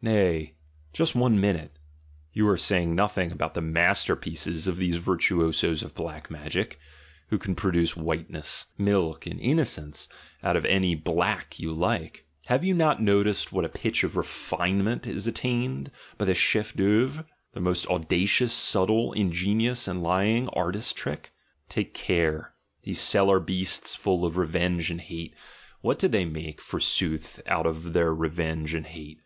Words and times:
Nay. 0.00 0.54
Just 0.94 1.14
one 1.14 1.38
minute! 1.38 1.78
You 2.32 2.48
are 2.48 2.56
saying 2.56 2.94
nothing 2.94 3.30
about 3.30 3.52
the 3.52 3.60
masterpieces 3.60 4.66
of 4.66 4.78
these 4.78 4.96
virtuosos 4.96 5.82
of 5.82 5.94
black 5.94 6.30
magic, 6.30 6.78
who 7.28 7.36
can 7.36 7.54
produce 7.54 7.94
whiteness, 7.94 8.64
milk, 8.78 9.26
and 9.26 9.38
innocence 9.38 10.08
out 10.42 10.56
of 10.56 10.64
any 10.64 10.94
black 10.94 11.60
you 11.60 11.70
like: 11.70 12.24
have 12.46 12.64
you 12.64 12.72
not 12.72 13.02
noticed 13.02 13.52
what 13.52 13.66
a 13.66 13.68
pitch 13.68 14.04
of 14.04 14.16
refinement 14.16 15.06
is 15.06 15.26
attained 15.26 15.90
by 16.16 16.24
their 16.24 16.34
chef 16.34 16.72
d'ceuvre, 16.72 17.26
their 17.52 17.62
most 17.62 17.86
audacious, 17.88 18.54
subtle, 18.54 19.12
ingenious, 19.12 19.86
and 19.86 20.02
lying 20.02 20.48
artist 20.54 20.96
trick? 20.96 21.30
Take 21.68 21.92
care! 21.92 22.54
These 22.84 23.00
cellar 23.00 23.38
beasts, 23.38 23.94
full 23.94 24.24
of 24.24 24.38
revenge 24.38 24.90
and 24.90 25.02
hate— 25.02 25.34
what 25.82 25.98
do 25.98 26.08
they 26.08 26.24
make, 26.24 26.62
forsooth, 26.62 27.42
out 27.46 27.66
of 27.66 27.92
their 27.92 28.14
revenge 28.14 28.72
and 28.72 28.86
hate? 28.86 29.18